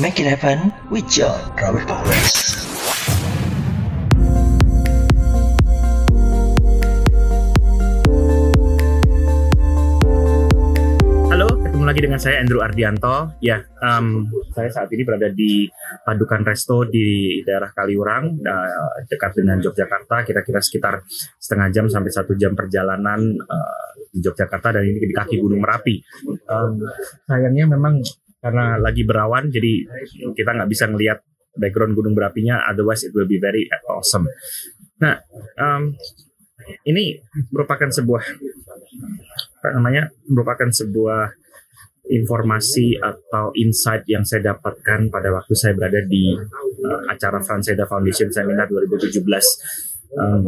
[0.00, 2.32] Make it happen with John Robert Powers.
[11.28, 13.36] Halo, ketemu lagi dengan saya Andrew Ardianto.
[13.44, 15.68] Ya, um, saya saat ini berada di
[16.00, 20.24] Padukan Resto di daerah Kaliurang, uh, dekat dengan Yogyakarta.
[20.24, 21.04] Kira-kira sekitar
[21.36, 26.00] setengah jam sampai satu jam perjalanan uh, di Yogyakarta dan ini di kaki Gunung Merapi.
[26.48, 26.80] Um,
[27.28, 28.00] sayangnya memang
[28.40, 29.84] karena lagi berawan, jadi
[30.32, 31.20] kita nggak bisa ngelihat
[31.56, 32.64] background Gunung Merapinya.
[32.68, 34.24] Otherwise, it will be very awesome.
[35.00, 35.20] Nah,
[35.60, 35.96] um,
[36.88, 37.20] ini
[37.52, 38.22] merupakan sebuah
[39.60, 41.36] apa namanya merupakan sebuah
[42.10, 46.34] informasi atau insight yang saya dapatkan pada waktu saya berada di
[46.84, 49.20] uh, acara Franseda Foundation Seminar 2017
[50.18, 50.42] um,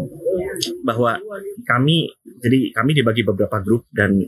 [0.84, 1.19] bahwa
[1.65, 2.11] kami
[2.42, 4.19] jadi kami dibagi beberapa grup dan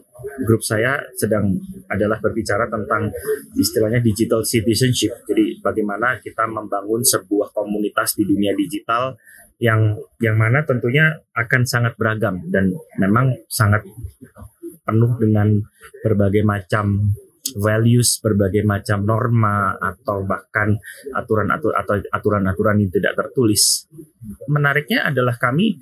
[0.47, 1.59] grup saya sedang
[1.91, 3.11] adalah berbicara tentang
[3.59, 9.17] istilahnya digital citizenship jadi bagaimana kita membangun sebuah komunitas di dunia digital
[9.63, 13.87] yang yang mana tentunya akan sangat beragam dan memang sangat
[14.85, 15.63] penuh dengan
[16.05, 17.15] berbagai macam
[17.53, 20.75] values, berbagai macam norma atau bahkan
[21.13, 23.85] aturan-aturan atau aturan-aturan yang tidak tertulis.
[24.49, 25.77] Menariknya adalah kami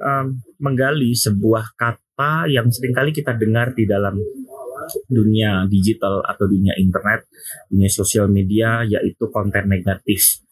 [0.00, 4.16] um, menggali sebuah kata yang sering kali kita dengar di dalam
[5.10, 7.26] dunia digital atau dunia internet,
[7.66, 10.46] dunia sosial media, yaitu konten negatif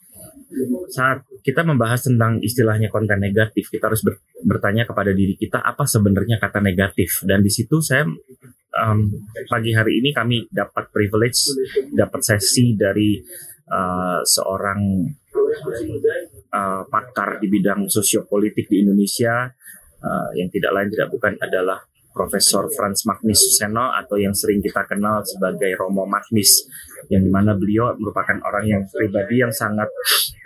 [0.90, 5.84] saat kita membahas tentang istilahnya konten negatif, kita harus ber, bertanya kepada diri kita apa
[5.84, 7.26] sebenarnya kata negatif.
[7.26, 8.98] Dan di situ saya um,
[9.50, 11.50] pagi hari ini kami dapat privilege,
[11.90, 13.18] dapat sesi dari
[13.68, 14.80] uh, seorang
[16.54, 19.50] uh, pakar di bidang sosiopolitik di Indonesia
[19.98, 21.82] uh, yang tidak lain tidak bukan adalah
[22.14, 26.62] Profesor Franz Magnus Suseno atau yang sering kita kenal sebagai Romo Magnus
[27.10, 29.90] yang di mana beliau merupakan orang yang pribadi yang sangat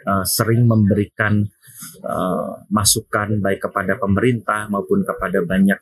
[0.09, 1.45] uh, sering memberikan
[2.09, 5.77] uh, masukan baik kepada pemerintah maupun kepada banyak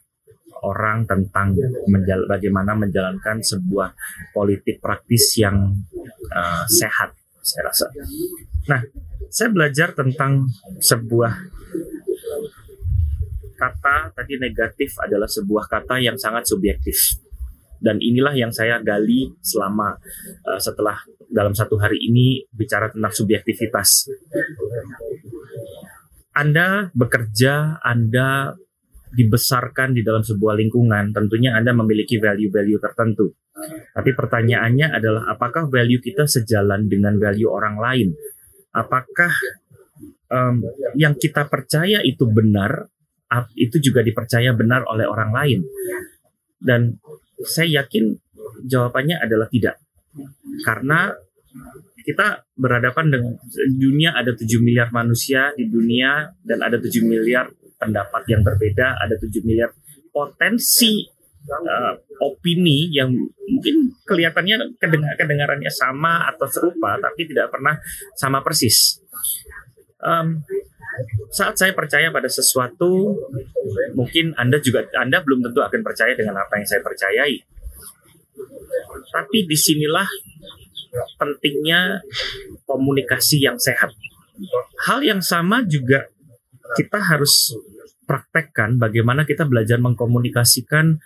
[0.67, 1.55] orang tentang
[1.87, 3.95] menjal bagaimana menjalankan sebuah
[4.35, 5.71] politik praktis yang
[6.35, 7.15] uh, sehat
[7.47, 7.87] saya rasa.
[8.67, 8.83] Nah,
[9.31, 10.49] saya belajar tentang
[10.81, 11.33] sebuah
[13.57, 17.17] kata tadi negatif adalah sebuah kata yang sangat subjektif
[17.81, 19.97] dan inilah yang saya gali selama
[20.49, 20.97] uh, setelah
[21.29, 24.09] dalam satu hari ini bicara tentang subjektivitas.
[26.37, 28.53] Anda bekerja, Anda
[29.17, 33.33] dibesarkan di dalam sebuah lingkungan, tentunya Anda memiliki value-value tertentu.
[33.97, 38.13] Tapi pertanyaannya adalah apakah value kita sejalan dengan value orang lain?
[38.77, 39.33] Apakah
[40.29, 40.61] um,
[40.99, 42.93] yang kita percaya itu benar
[43.59, 45.61] itu juga dipercaya benar oleh orang lain.
[46.57, 46.95] Dan
[47.43, 48.15] saya yakin
[48.65, 49.83] jawabannya adalah tidak.
[50.63, 51.11] Karena
[52.07, 53.33] kita berhadapan dengan
[53.75, 59.19] dunia ada 7 miliar manusia di dunia dan ada 7 miliar pendapat yang berbeda, ada
[59.19, 59.75] 7 miliar
[60.15, 61.03] potensi
[61.51, 63.13] uh, opini yang
[63.47, 67.79] mungkin kelihatannya kedengar kedengarannya sama atau serupa tapi tidak pernah
[68.19, 69.01] sama persis.
[70.03, 70.45] Um,
[71.29, 73.21] saat saya percaya pada sesuatu,
[73.93, 77.37] mungkin Anda juga Anda belum tentu akan percaya dengan apa yang saya percayai.
[79.13, 80.09] Tapi di sinilah
[81.21, 82.01] pentingnya
[82.65, 83.93] komunikasi yang sehat.
[84.89, 86.09] Hal yang sama juga
[86.75, 87.55] kita harus
[88.07, 90.99] praktekkan bagaimana kita belajar mengkomunikasikan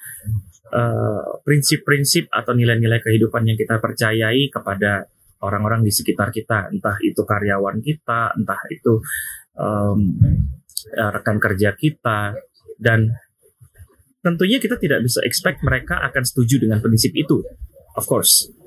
[0.71, 5.09] eh, prinsip-prinsip uh, atau nilai-nilai kehidupan yang kita percayai kepada
[5.41, 9.00] orang-orang di sekitar kita, entah itu karyawan kita, entah itu
[9.56, 10.21] um,
[10.93, 12.37] rekan kerja kita.
[12.77, 13.09] Dan
[14.21, 17.41] tentunya kita tidak bisa expect mereka akan setuju dengan prinsip itu.
[17.97, 18.59] Of course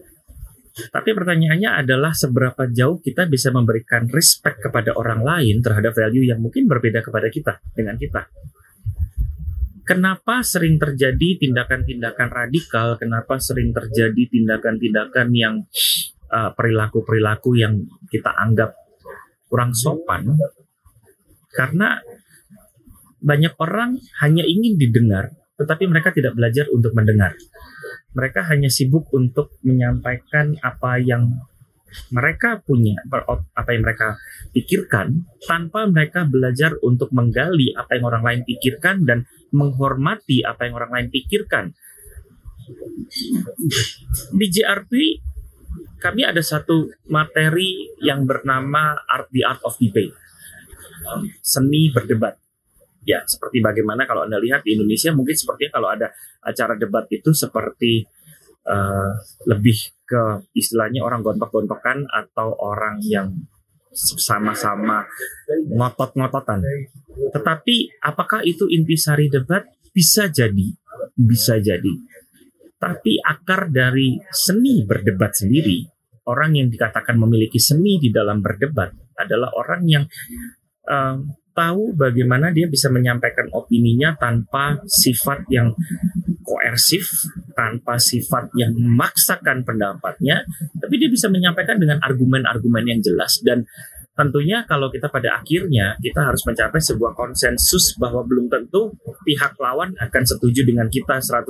[0.73, 6.41] tapi pertanyaannya adalah seberapa jauh kita bisa memberikan respect kepada orang lain terhadap value yang
[6.41, 8.25] mungkin berbeda kepada kita dengan kita.
[9.83, 12.95] Kenapa sering terjadi tindakan-tindakan radikal?
[12.97, 15.67] Kenapa sering terjadi tindakan-tindakan yang
[16.31, 17.73] uh, perilaku-perilaku uh, yang
[18.07, 18.73] kita anggap
[19.51, 20.39] kurang sopan?
[21.53, 21.99] Karena
[23.21, 27.35] banyak orang hanya ingin didengar, tetapi mereka tidak belajar untuk mendengar.
[28.13, 31.29] Mereka hanya sibuk untuk menyampaikan apa yang
[32.09, 32.97] mereka punya,
[33.53, 34.17] apa yang mereka
[34.49, 40.73] pikirkan, tanpa mereka belajar untuk menggali apa yang orang lain pikirkan dan menghormati apa yang
[40.77, 41.73] orang lain pikirkan.
[44.33, 44.91] Di JRP
[46.01, 50.23] kami ada satu materi yang bernama Art the Art of Debate
[51.43, 52.39] seni berdebat.
[53.03, 56.07] Ya, seperti bagaimana kalau Anda lihat di Indonesia mungkin sepertinya kalau ada
[56.39, 58.07] acara debat itu seperti
[58.67, 59.11] uh,
[59.47, 59.75] lebih
[60.07, 63.33] ke istilahnya orang gontok-gontokan atau orang yang
[63.93, 65.05] sama-sama
[65.69, 66.65] ngotot-ngototan.
[67.35, 69.67] Tetapi apakah itu intisari debat?
[69.93, 70.73] Bisa jadi,
[71.13, 71.93] bisa jadi.
[72.81, 75.85] Tapi akar dari seni berdebat sendiri,
[76.27, 80.03] orang yang dikatakan memiliki seni di dalam berdebat adalah orang yang
[80.89, 81.21] uh,
[81.53, 85.71] tahu bagaimana dia bisa menyampaikan opininya tanpa sifat yang
[86.43, 87.07] koersif,
[87.55, 90.43] tanpa sifat yang memaksakan pendapatnya,
[90.77, 93.39] tapi dia bisa menyampaikan dengan argumen-argumen yang jelas.
[93.41, 93.63] Dan
[94.13, 98.93] tentunya kalau kita pada akhirnya kita harus mencapai sebuah konsensus bahwa belum tentu
[99.25, 101.49] pihak lawan akan setuju dengan kita 100%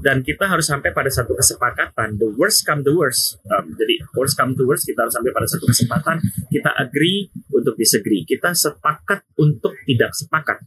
[0.00, 2.16] dan kita harus sampai pada satu kesepakatan.
[2.16, 3.40] The worst come the worst.
[3.48, 6.16] Um, jadi worst come to worst kita harus sampai pada satu kesempatan
[6.48, 8.24] kita agree untuk disagree.
[8.24, 10.64] Kita sepakat untuk tidak sepakat.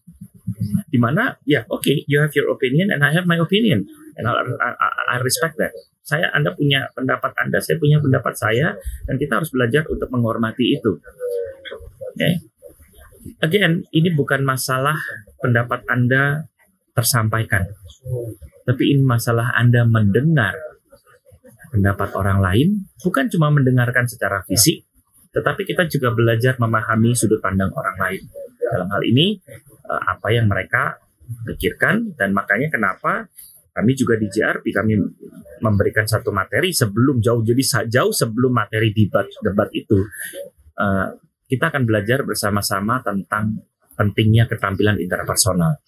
[0.90, 3.90] Di mana ya yeah, oke okay, you have your opinion and I have my opinion.
[4.18, 5.74] And I respect that
[6.08, 10.80] saya Anda punya pendapat Anda, saya punya pendapat saya, dan kita harus belajar untuk menghormati
[10.80, 10.96] itu.
[10.96, 12.16] Oke.
[12.16, 12.34] Okay?
[13.44, 14.96] Again, ini bukan masalah
[15.44, 16.48] pendapat Anda
[16.96, 17.68] tersampaikan,
[18.64, 20.56] tapi ini masalah Anda mendengar
[21.76, 22.68] pendapat orang lain,
[23.04, 24.88] bukan cuma mendengarkan secara fisik,
[25.36, 28.24] tetapi kita juga belajar memahami sudut pandang orang lain.
[28.64, 29.36] Dalam hal ini,
[29.92, 31.04] eh, apa yang mereka
[31.44, 33.28] pikirkan, dan makanya kenapa
[33.78, 34.98] kami juga di JRP kami
[35.62, 39.98] memberikan satu materi sebelum jauh jadi jauh sebelum materi debat debat itu
[40.78, 41.08] uh,
[41.48, 43.64] kita akan belajar bersama-sama tentang
[43.96, 45.80] pentingnya keterampilan interpersonal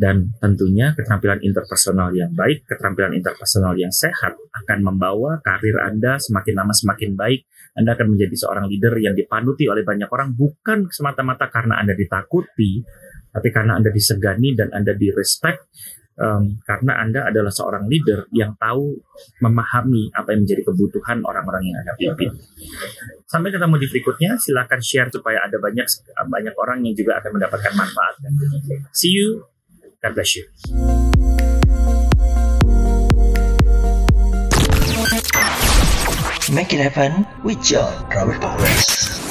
[0.00, 6.56] dan tentunya keterampilan interpersonal yang baik, keterampilan interpersonal yang sehat akan membawa karir Anda semakin
[6.56, 7.44] lama semakin baik.
[7.76, 12.80] Anda akan menjadi seorang leader yang dipanuti oleh banyak orang bukan semata-mata karena Anda ditakuti,
[13.28, 15.68] tapi karena Anda disegani dan Anda direspek
[16.18, 18.98] um, karena Anda adalah seorang leader yang tahu
[19.44, 22.30] memahami apa yang menjadi kebutuhan orang-orang yang Anda pimpin.
[23.30, 25.86] Sampai ketemu di berikutnya, silakan share supaya ada banyak
[26.26, 28.14] banyak orang yang juga akan mendapatkan manfaat.
[28.90, 29.46] See you.
[30.00, 30.48] God bless you.
[36.50, 39.29] Make it happen with John Robert Powers.